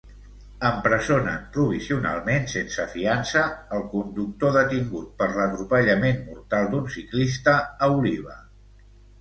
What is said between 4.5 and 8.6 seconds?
detingut per l'atropellament mortal d'un ciclista a Oliva.